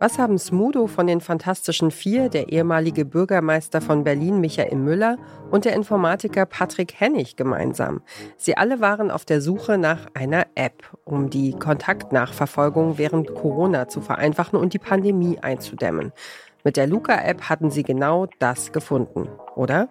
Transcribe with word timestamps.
Was 0.00 0.16
haben 0.16 0.38
Smudo 0.38 0.86
von 0.86 1.08
den 1.08 1.20
Fantastischen 1.20 1.90
Vier, 1.90 2.28
der 2.28 2.52
ehemalige 2.52 3.04
Bürgermeister 3.04 3.80
von 3.80 4.04
Berlin 4.04 4.40
Michael 4.40 4.76
Müller 4.76 5.16
und 5.50 5.64
der 5.64 5.74
Informatiker 5.74 6.46
Patrick 6.46 7.00
Hennig 7.00 7.34
gemeinsam? 7.34 8.02
Sie 8.36 8.56
alle 8.56 8.80
waren 8.80 9.10
auf 9.10 9.24
der 9.24 9.40
Suche 9.40 9.76
nach 9.76 10.06
einer 10.14 10.46
App, 10.54 10.96
um 11.04 11.30
die 11.30 11.50
Kontaktnachverfolgung 11.52 12.96
während 12.96 13.34
Corona 13.34 13.88
zu 13.88 14.00
vereinfachen 14.00 14.56
und 14.56 14.72
die 14.72 14.78
Pandemie 14.78 15.40
einzudämmen. 15.40 16.12
Mit 16.62 16.76
der 16.76 16.86
Luca-App 16.86 17.48
hatten 17.48 17.72
sie 17.72 17.82
genau 17.82 18.28
das 18.38 18.70
gefunden, 18.70 19.28
oder? 19.56 19.88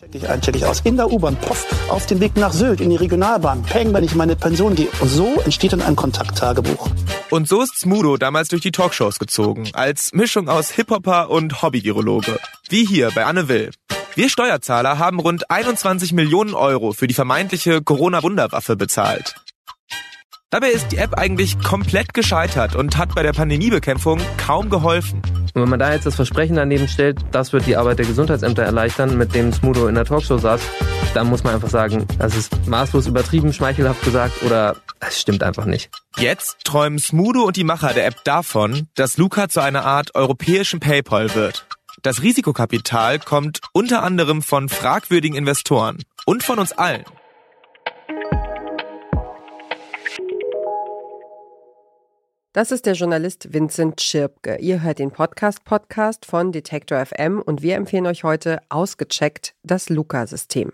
Check 0.00 0.14
ich 0.14 0.26
ein, 0.30 0.40
check 0.40 0.56
ich 0.56 0.64
aus. 0.64 0.80
In 0.84 0.96
der 0.96 1.12
U-Bahn, 1.12 1.36
poff, 1.36 1.66
auf 1.90 2.06
dem 2.06 2.20
Weg 2.20 2.34
nach 2.34 2.54
Sylt, 2.54 2.80
in 2.80 2.88
die 2.88 2.96
Regionalbahn, 2.96 3.62
peng, 3.64 3.92
wenn 3.92 4.02
ich 4.02 4.12
in 4.12 4.16
meine 4.16 4.34
Pension 4.34 4.74
gehe. 4.74 4.88
Und 4.98 5.08
so 5.08 5.38
entsteht 5.44 5.74
dann 5.74 5.82
ein 5.82 5.94
Kontakttagebuch. 5.94 6.88
Und 7.28 7.46
so 7.46 7.60
ist 7.60 7.78
Smudo 7.78 8.16
damals 8.16 8.48
durch 8.48 8.62
die 8.62 8.70
Talkshows 8.70 9.18
gezogen, 9.18 9.68
als 9.74 10.14
Mischung 10.14 10.48
aus 10.48 10.70
Hip-Hopper 10.70 11.28
und 11.28 11.60
Hobby-Virologe. 11.60 12.38
Wie 12.70 12.86
hier 12.86 13.10
bei 13.14 13.26
Anne 13.26 13.48
Will. 13.48 13.72
Wir 14.14 14.30
Steuerzahler 14.30 14.98
haben 14.98 15.20
rund 15.20 15.50
21 15.50 16.14
Millionen 16.14 16.54
Euro 16.54 16.94
für 16.94 17.06
die 17.06 17.12
vermeintliche 17.12 17.82
Corona-Wunderwaffe 17.82 18.76
bezahlt. 18.76 19.34
Dabei 20.48 20.70
ist 20.70 20.92
die 20.92 20.96
App 20.96 21.18
eigentlich 21.18 21.60
komplett 21.60 22.14
gescheitert 22.14 22.74
und 22.74 22.96
hat 22.96 23.14
bei 23.14 23.22
der 23.22 23.34
Pandemiebekämpfung 23.34 24.18
kaum 24.38 24.70
geholfen. 24.70 25.20
Und 25.54 25.62
wenn 25.62 25.68
man 25.68 25.78
da 25.78 25.92
jetzt 25.92 26.06
das 26.06 26.14
Versprechen 26.14 26.56
daneben 26.56 26.88
stellt, 26.88 27.18
das 27.32 27.52
wird 27.52 27.66
die 27.66 27.76
Arbeit 27.76 27.98
der 27.98 28.06
Gesundheitsämter 28.06 28.62
erleichtern, 28.62 29.16
mit 29.16 29.34
dem 29.34 29.52
Smudo 29.52 29.86
in 29.86 29.94
der 29.94 30.04
Talkshow 30.04 30.38
saß, 30.38 30.60
dann 31.14 31.28
muss 31.28 31.42
man 31.42 31.54
einfach 31.54 31.70
sagen, 31.70 32.06
das 32.18 32.36
ist 32.36 32.66
maßlos 32.66 33.06
übertrieben, 33.06 33.52
schmeichelhaft 33.52 34.02
gesagt 34.04 34.42
oder 34.42 34.76
es 35.00 35.20
stimmt 35.20 35.42
einfach 35.42 35.64
nicht. 35.64 35.90
Jetzt 36.18 36.64
träumen 36.64 36.98
Smudo 36.98 37.42
und 37.42 37.56
die 37.56 37.64
Macher 37.64 37.92
der 37.92 38.06
App 38.06 38.22
davon, 38.24 38.88
dass 38.94 39.16
Luca 39.16 39.48
zu 39.48 39.60
einer 39.60 39.84
Art 39.84 40.14
europäischen 40.14 40.80
PayPal 40.80 41.34
wird. 41.34 41.66
Das 42.02 42.22
Risikokapital 42.22 43.18
kommt 43.18 43.60
unter 43.72 44.02
anderem 44.02 44.42
von 44.42 44.68
fragwürdigen 44.68 45.36
Investoren 45.36 45.98
und 46.24 46.42
von 46.42 46.58
uns 46.58 46.72
allen. 46.72 47.04
Das 52.52 52.72
ist 52.72 52.84
der 52.84 52.94
Journalist 52.94 53.52
Vincent 53.52 54.00
Schirpke. 54.00 54.56
Ihr 54.56 54.82
hört 54.82 54.98
den 54.98 55.12
Podcast-Podcast 55.12 56.26
von 56.26 56.50
Detektor 56.50 57.06
FM 57.06 57.40
und 57.40 57.62
wir 57.62 57.76
empfehlen 57.76 58.08
euch 58.08 58.24
heute 58.24 58.58
ausgecheckt 58.70 59.54
das 59.62 59.88
Luca-System. 59.88 60.72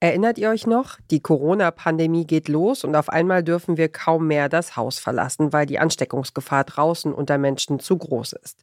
Erinnert 0.00 0.36
ihr 0.36 0.50
euch 0.50 0.66
noch? 0.66 0.98
Die 1.10 1.20
Corona-Pandemie 1.20 2.26
geht 2.26 2.48
los 2.48 2.84
und 2.84 2.94
auf 2.96 3.08
einmal 3.08 3.42
dürfen 3.42 3.78
wir 3.78 3.88
kaum 3.88 4.26
mehr 4.26 4.50
das 4.50 4.76
Haus 4.76 4.98
verlassen, 4.98 5.54
weil 5.54 5.64
die 5.64 5.78
Ansteckungsgefahr 5.78 6.64
draußen 6.64 7.14
unter 7.14 7.38
Menschen 7.38 7.80
zu 7.80 7.96
groß 7.96 8.34
ist. 8.34 8.60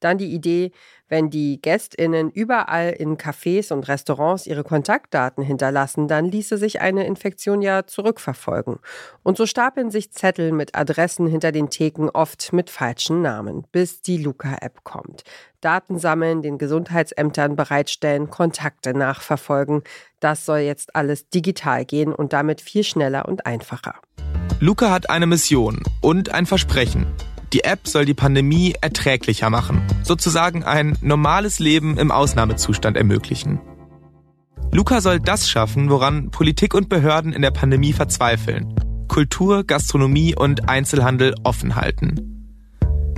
Dann 0.00 0.18
die 0.18 0.34
Idee, 0.34 0.72
wenn 1.08 1.30
die 1.30 1.60
Gästinnen 1.60 2.30
überall 2.30 2.90
in 2.90 3.16
Cafés 3.16 3.72
und 3.72 3.88
Restaurants 3.88 4.46
ihre 4.46 4.64
Kontaktdaten 4.64 5.42
hinterlassen, 5.42 6.08
dann 6.08 6.26
ließe 6.26 6.58
sich 6.58 6.80
eine 6.80 7.06
Infektion 7.06 7.62
ja 7.62 7.86
zurückverfolgen. 7.86 8.78
Und 9.22 9.36
so 9.36 9.46
stapeln 9.46 9.90
sich 9.90 10.12
Zettel 10.12 10.52
mit 10.52 10.74
Adressen 10.74 11.26
hinter 11.26 11.52
den 11.52 11.70
Theken 11.70 12.10
oft 12.10 12.52
mit 12.52 12.70
falschen 12.70 13.22
Namen, 13.22 13.64
bis 13.72 14.02
die 14.02 14.18
Luca-App 14.18 14.84
kommt. 14.84 15.24
Daten 15.60 15.98
sammeln, 15.98 16.42
den 16.42 16.58
Gesundheitsämtern 16.58 17.56
bereitstellen, 17.56 18.30
Kontakte 18.30 18.94
nachverfolgen. 18.94 19.82
Das 20.20 20.44
soll 20.44 20.60
jetzt 20.60 20.94
alles 20.94 21.28
digital 21.30 21.84
gehen 21.84 22.12
und 22.12 22.32
damit 22.32 22.60
viel 22.60 22.84
schneller 22.84 23.26
und 23.26 23.46
einfacher. 23.46 23.96
Luca 24.60 24.90
hat 24.90 25.10
eine 25.10 25.26
Mission 25.26 25.82
und 26.00 26.34
ein 26.34 26.46
Versprechen. 26.46 27.06
Die 27.52 27.64
App 27.64 27.88
soll 27.88 28.04
die 28.04 28.14
Pandemie 28.14 28.74
erträglicher 28.80 29.48
machen, 29.48 29.80
sozusagen 30.02 30.64
ein 30.64 30.98
normales 31.00 31.58
Leben 31.58 31.96
im 31.96 32.10
Ausnahmezustand 32.10 32.96
ermöglichen. 32.96 33.60
Luca 34.70 35.00
soll 35.00 35.18
das 35.18 35.48
schaffen, 35.48 35.88
woran 35.88 36.30
Politik 36.30 36.74
und 36.74 36.90
Behörden 36.90 37.32
in 37.32 37.40
der 37.40 37.50
Pandemie 37.50 37.94
verzweifeln. 37.94 38.74
Kultur, 39.08 39.64
Gastronomie 39.64 40.34
und 40.36 40.68
Einzelhandel 40.68 41.34
offen 41.42 41.74
halten. 41.74 42.38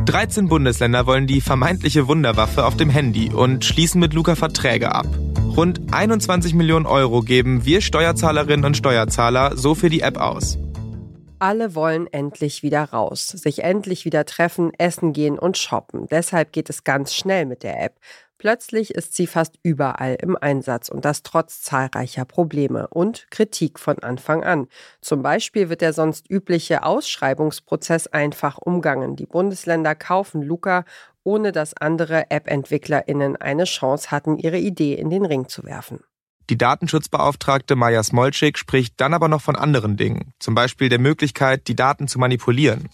13 0.07 0.49
Bundesländer 0.49 1.07
wollen 1.07 1.27
die 1.27 1.41
vermeintliche 1.41 2.07
Wunderwaffe 2.07 2.65
auf 2.65 2.77
dem 2.77 2.89
Handy 2.89 3.31
und 3.31 3.65
schließen 3.65 4.01
mit 4.01 4.15
Luca 4.15 4.37
Verträge 4.37 4.95
ab. 4.95 5.07
Rund 5.57 5.93
21 5.93 6.55
Millionen 6.55 6.87
Euro 6.87 7.23
geben 7.23 7.65
wir 7.65 7.81
Steuerzahlerinnen 7.81 8.65
und 8.65 8.77
Steuerzahler 8.77 9.57
so 9.57 9.75
für 9.75 9.91
die 9.91 10.01
App 10.01 10.17
aus. 10.17 10.57
Alle 11.43 11.75
wollen 11.75 12.07
endlich 12.07 12.63
wieder 12.63 12.85
raus, 12.85 13.29
sich 13.29 13.65
endlich 13.65 14.05
wieder 14.05 14.27
treffen, 14.27 14.73
essen 14.77 15.15
gehen 15.15 15.39
und 15.39 15.57
shoppen. 15.57 16.07
Deshalb 16.07 16.53
geht 16.53 16.69
es 16.69 16.85
ganz 16.85 17.15
schnell 17.15 17.47
mit 17.47 17.63
der 17.63 17.83
App. 17.83 17.95
Plötzlich 18.37 18.95
ist 18.95 19.15
sie 19.15 19.27
fast 19.27 19.59
überall 19.63 20.17
im 20.21 20.37
Einsatz 20.37 20.91
und 20.91 21.07
das 21.07 21.23
trotz 21.23 21.63
zahlreicher 21.63 22.27
Probleme 22.27 22.89
und 22.89 23.27
Kritik 23.31 23.79
von 23.79 23.99
Anfang 24.01 24.45
an. 24.45 24.69
Zum 25.01 25.23
Beispiel 25.23 25.71
wird 25.71 25.81
der 25.81 25.95
sonst 25.95 26.31
übliche 26.31 26.83
Ausschreibungsprozess 26.83 28.07
einfach 28.09 28.59
umgangen. 28.59 29.17
Die 29.17 29.27
Bundesländer 29.27 29.95
kaufen 29.95 30.43
Luca, 30.43 30.85
ohne 31.25 31.53
dass 31.53 31.75
andere 31.75 32.31
App-EntwicklerInnen 32.31 33.37
eine 33.37 33.65
Chance 33.65 34.11
hatten, 34.11 34.37
ihre 34.37 34.59
Idee 34.59 34.93
in 34.93 35.09
den 35.09 35.25
Ring 35.25 35.49
zu 35.49 35.65
werfen. 35.65 36.01
Die 36.51 36.59
Datenschutzbeauftragte 36.59 37.77
Maja 37.77 38.03
Smolczyk 38.03 38.59
spricht 38.59 39.01
dann 39.01 39.15
aber 39.15 39.29
noch 39.29 39.41
von 39.41 39.55
anderen 39.55 39.97
Dingen, 39.97 40.35
zum 40.41 40.57
Beispiel 40.57 40.89
der 40.89 40.99
Möglichkeit, 40.99 41.69
die 41.69 41.77
Daten 41.77 42.09
zu 42.09 42.19
manipulieren. 42.19 42.89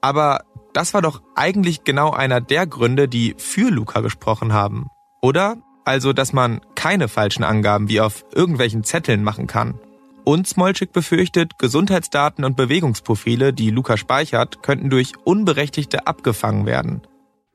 Aber 0.00 0.44
das 0.72 0.94
war 0.94 1.02
doch 1.02 1.20
eigentlich 1.34 1.84
genau 1.84 2.12
einer 2.12 2.40
der 2.40 2.66
Gründe, 2.66 3.06
die 3.06 3.34
für 3.36 3.70
Luca 3.70 4.00
gesprochen 4.00 4.54
haben, 4.54 4.86
oder? 5.20 5.58
Also, 5.84 6.14
dass 6.14 6.32
man 6.32 6.62
keine 6.74 7.08
falschen 7.08 7.44
Angaben 7.44 7.90
wie 7.90 8.00
auf 8.00 8.24
irgendwelchen 8.34 8.82
Zetteln 8.82 9.22
machen 9.22 9.46
kann. 9.46 9.78
Und 10.24 10.48
Smolczyk 10.48 10.92
befürchtet, 10.92 11.58
Gesundheitsdaten 11.58 12.46
und 12.46 12.56
Bewegungsprofile, 12.56 13.52
die 13.52 13.70
Luca 13.70 13.98
speichert, 13.98 14.62
könnten 14.62 14.88
durch 14.88 15.12
Unberechtigte 15.22 16.06
abgefangen 16.06 16.64
werden. 16.64 17.02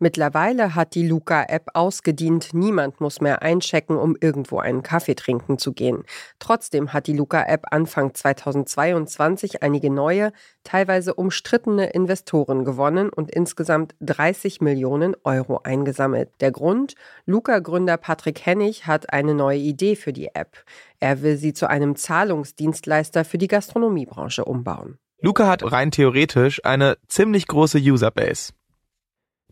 Mittlerweile 0.04 0.74
hat 0.74 0.96
die 0.96 1.08
Luca-App 1.08 1.68
ausgedient. 1.76 2.56
Niemand 2.56 3.00
muss 3.02 3.22
mehr 3.22 3.44
einchecken, 3.44 3.98
um 3.98 4.18
irgendwo 4.20 4.58
einen 4.58 4.82
Kaffee 4.82 5.14
trinken 5.14 5.60
zu 5.60 5.74
gehen. 5.74 6.06
Trotzdem 6.40 6.92
hat 6.92 7.06
die 7.06 7.14
Luca-App 7.14 7.68
Anfang 7.70 8.12
2022 8.12 9.62
einige 9.62 9.92
neue, 9.92 10.34
teilweise 10.64 11.14
umstrittene 11.14 11.92
Investoren 11.92 12.66
gewonnen 12.66 13.10
und 13.10 13.30
insgesamt 13.30 13.94
30 14.00 14.60
Millionen 14.60 15.16
Euro 15.24 15.60
eingesammelt. 15.64 16.32
Der 16.40 16.50
Grund? 16.50 16.96
Luca-Gründer 17.28 17.98
Patrick 17.98 18.44
Hennig 18.44 18.88
hat 18.88 19.14
eine 19.14 19.36
neue 19.36 19.60
Idee 19.60 19.96
für 19.96 20.14
die 20.14 20.34
App. 20.34 20.66
Er 21.00 21.22
will 21.22 21.38
sie 21.38 21.54
zu 21.54 21.70
einem 21.70 21.96
Zahlungsdienstleister 21.96 23.24
für 23.24 23.38
die 23.38 23.48
Gastronomiebranche 23.48 24.46
umbauen. 24.46 24.98
Luca 25.22 25.48
hat 25.48 25.72
rein 25.72 25.92
theoretisch 25.92 26.66
eine 26.66 26.98
ziemlich 27.08 27.46
große 27.46 27.78
Userbase. 27.78 28.54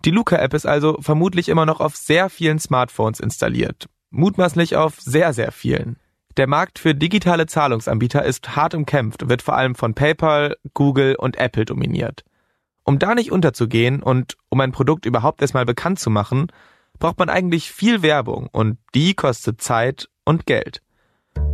Die 0.06 0.12
Luca-App 0.12 0.54
ist 0.54 0.66
also 0.66 0.98
vermutlich 1.02 1.50
immer 1.50 1.66
noch 1.66 1.82
auf 1.82 1.96
sehr 1.96 2.30
vielen 2.30 2.60
Smartphones 2.60 3.20
installiert. 3.20 3.88
Mutmaßlich 4.12 4.78
auf 4.78 5.00
sehr, 5.00 5.34
sehr 5.34 5.52
vielen. 5.52 5.98
Der 6.38 6.48
Markt 6.48 6.80
für 6.80 6.96
digitale 6.96 7.48
Zahlungsanbieter 7.48 8.24
ist 8.24 8.56
hart 8.56 8.74
umkämpft 8.74 9.24
und 9.24 9.30
wird 9.30 9.42
vor 9.42 9.56
allem 9.58 9.76
von 9.76 9.94
PayPal, 9.94 10.56
Google 10.74 11.16
und 11.16 11.38
Apple 11.38 11.66
dominiert. 11.66 12.24
Um 12.86 12.98
da 12.98 13.14
nicht 13.14 13.32
unterzugehen 13.32 14.02
und 14.02 14.38
um 14.48 14.62
ein 14.62 14.72
Produkt 14.72 15.06
überhaupt 15.06 15.42
erstmal 15.42 15.66
bekannt 15.66 16.00
zu 16.00 16.10
machen, 16.10 16.48
braucht 16.98 17.20
man 17.20 17.30
eigentlich 17.30 17.72
viel 17.72 18.02
Werbung 18.02 18.48
und 18.52 18.78
die 18.96 19.14
kostet 19.16 19.62
Zeit 19.62 20.08
und 20.24 20.46
Geld. 20.46 20.82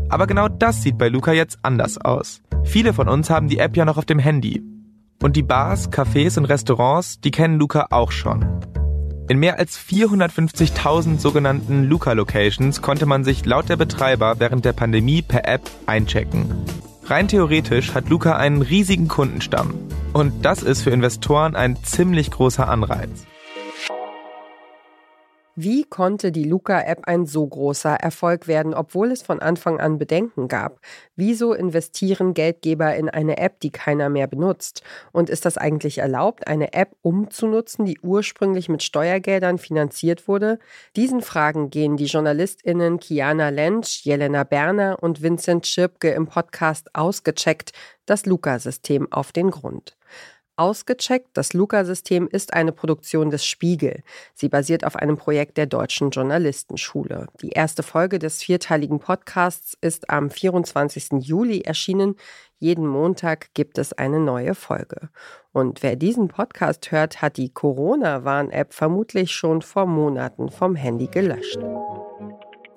Aber 0.10 0.28
genau 0.28 0.48
das 0.48 0.84
sieht 0.84 0.98
bei 1.00 1.10
Luca 1.10 1.34
jetzt 1.34 1.60
anders 1.64 1.98
aus. 1.98 2.42
Viele 2.64 2.94
von 2.94 3.10
uns 3.10 3.30
haben 3.30 3.48
die 3.48 3.58
App 3.58 3.76
ja 3.76 3.86
noch 3.86 3.98
auf 3.98 4.06
dem 4.06 4.20
Handy 4.20 4.64
und 5.22 5.36
die 5.36 5.44
Bars, 5.44 5.92
Cafés 5.92 6.38
und 6.38 6.46
Restaurants, 6.46 7.20
die 7.20 7.32
kennen 7.32 7.59
Luca 7.59 7.88
auch 7.91 8.12
schon. 8.12 8.46
In 9.28 9.40
mehr 9.40 9.58
als 9.58 9.79
450.000 9.79 11.20
sogenannten 11.20 11.84
Luca-Locations 11.84 12.82
konnte 12.82 13.06
man 13.08 13.23
sich 13.23 13.44
laut 13.46 13.70
der 13.70 13.76
Betreiber 13.76 14.35
während 14.40 14.66
der 14.66 14.73
Pandemie 14.73 15.23
per 15.23 15.47
App 15.47 15.62
einchecken. 15.88 16.46
Rein 17.06 17.28
theoretisch 17.28 17.94
hat 17.94 18.09
Luca 18.09 18.35
einen 18.35 18.62
riesigen 18.62 19.08
Kundenstamm. 19.08 19.73
Und 20.14 20.46
das 20.46 20.64
ist 20.64 20.84
für 20.84 20.91
Investoren 20.91 21.56
ein 21.56 21.76
ziemlich 21.84 22.32
großer 22.32 22.67
Anreiz. 22.67 23.26
Wie 25.57 25.85
konnte 25.85 26.34
die 26.34 26.43
Luca-App 26.43 27.07
ein 27.07 27.25
so 27.25 27.47
großer 27.47 27.96
Erfolg 27.96 28.49
werden, 28.49 28.73
obwohl 28.73 29.09
es 29.11 29.22
von 29.22 29.40
Anfang 29.40 29.79
an 29.79 29.97
Bedenken 29.97 30.49
gab? 30.49 30.81
Wieso 31.16 31.53
investieren 31.53 32.34
Geldgeber 32.34 32.93
in 32.97 33.07
eine 33.07 33.37
App, 33.37 33.61
die 33.61 33.72
keiner 33.72 34.09
mehr 34.09 34.28
benutzt? 34.28 34.84
Und 35.13 35.29
ist 35.29 35.46
das 35.46 35.57
eigentlich 35.57 35.99
erlaubt, 35.99 36.47
eine 36.47 36.73
App 36.73 36.97
umzunutzen, 37.02 37.85
die 37.85 37.97
ursprünglich 38.02 38.67
mit 38.67 38.84
Steuergeldern 38.84 39.57
finanziert 39.57 40.28
wurde? 40.28 40.59
Diesen 40.97 41.22
Fragen 41.22 41.69
gehen 41.69 41.96
die 41.96 42.07
JournalistInnen 42.07 42.99
Kiana 42.99 43.47
Lentsch, 43.47 44.03
Jelena 44.03 44.43
Berner 44.43 45.02
und 45.02 45.22
Vincent 45.22 45.66
Schirpke 45.67 46.09
im 46.09 46.28
Podcast 46.28 46.93
Ausgecheckt, 46.93 47.72
das 48.05 48.25
Luca-System 48.25 49.09
auf 49.09 49.31
den 49.31 49.52
Grund. 49.52 49.96
Ausgecheckt, 50.57 51.29
das 51.34 51.53
Luca-System 51.53 52.29
ist 52.31 52.53
eine 52.53 52.72
Produktion 52.72 53.29
des 53.29 53.46
Spiegel. 53.46 54.03
Sie 54.34 54.47
basiert 54.47 54.85
auf 54.85 54.96
einem 54.96 55.17
Projekt 55.17 55.57
der 55.57 55.66
Deutschen 55.66 56.11
Journalistenschule. 56.11 57.28
Die 57.41 57.49
erste 57.49 57.84
Folge 57.84 58.19
des 58.19 58.41
vierteiligen 58.41 58.99
Podcasts 58.99 59.78
ist 59.81 60.09
am 60.09 60.29
24. 60.29 61.19
Juli 61.19 61.61
erschienen. 61.61 62.16
Jeden 62.57 62.87
Montag 62.87 63.53
gibt 63.53 63.78
es 63.78 63.91
eine 63.91 64.19
neue 64.19 64.55
Folge. 64.55 65.09
Und 65.52 65.84
wer 65.84 65.97
diesen 65.97 66.29
Podcast 66.29 66.90
hört, 66.91 67.22
hat 67.22 67.35
die 67.35 67.49
Corona-Warn-App 67.49 68.73
vermutlich 68.73 69.34
schon 69.34 69.61
vor 69.61 69.85
Monaten 69.85 70.49
vom 70.49 70.75
Handy 70.75 71.07
gelöscht. 71.07 71.59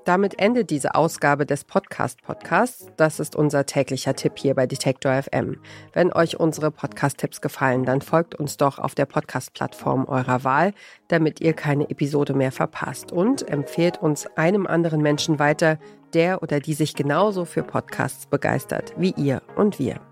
Damit 0.08 0.38
endet 0.38 0.70
diese 0.70 0.94
Ausgabe 0.94 1.44
des 1.44 1.64
Podcast-Podcasts. 1.64 2.86
Das 2.96 3.20
ist 3.20 3.36
unser 3.36 3.66
täglicher 3.66 4.14
Tipp 4.14 4.38
hier 4.38 4.54
bei 4.54 4.66
Detektor 4.66 5.22
FM. 5.22 5.58
Wenn 5.92 6.14
euch 6.14 6.40
unsere 6.40 6.70
Podcast-Tipps 6.70 7.42
gefallen, 7.42 7.84
dann 7.84 8.00
folgt 8.00 8.34
uns 8.34 8.56
doch 8.56 8.78
auf 8.78 8.94
der 8.94 9.04
Podcast-Plattform 9.04 10.06
eurer 10.06 10.44
Wahl, 10.44 10.72
damit 11.08 11.42
ihr 11.42 11.52
keine 11.52 11.90
Episode 11.90 12.32
mehr 12.32 12.52
verpasst. 12.52 13.12
Und 13.12 13.46
empfehlt 13.50 13.98
uns 14.00 14.26
einem 14.34 14.66
anderen 14.66 15.02
Menschen 15.02 15.38
weiter, 15.38 15.78
der 16.14 16.42
oder 16.42 16.58
die 16.58 16.72
sich 16.72 16.94
genauso 16.94 17.44
für 17.44 17.62
Podcasts 17.62 18.24
begeistert 18.24 18.94
wie 18.96 19.12
ihr 19.14 19.42
und 19.56 19.78
wir. 19.78 20.07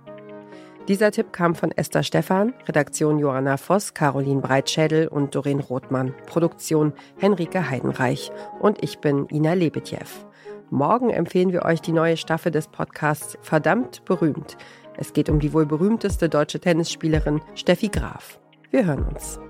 Dieser 0.88 1.11
Tipp 1.11 1.33
kam 1.33 1.56
von 1.56 1.73
Esther 1.73 2.05
Stephan, 2.05 2.55
Redaktion 2.69 3.19
Johanna 3.19 3.56
Voss, 3.56 3.93
Caroline 3.93 4.41
Breitschädel 4.41 5.09
und 5.09 5.35
Doreen 5.35 5.59
Rothmann, 5.59 6.15
Produktion 6.27 6.93
Henrike 7.17 7.69
Heidenreich 7.69 8.31
und 8.61 8.81
ich 8.85 9.00
bin 9.00 9.27
Ina 9.29 9.55
Lebetjew. 9.55 10.06
Morgen 10.71 11.11
empfehlen 11.11 11.53
wir 11.53 11.65
euch 11.65 11.81
die 11.81 11.93
neue 11.93 12.17
Staffel 12.17 12.53
des 12.53 12.69
Podcasts 12.69 13.37
Verdammt 13.43 14.05
berühmt. 14.05 14.56
Es 14.97 15.12
geht 15.12 15.29
um 15.29 15.41
die 15.41 15.53
wohl 15.53 15.67
berühmteste 15.67 16.29
deutsche 16.29 16.61
Tennisspielerin 16.61 17.41
Steffi 17.56 17.88
Graf. 17.88 18.38
Wir 18.71 18.87
hören 18.87 19.06
uns. 19.06 19.41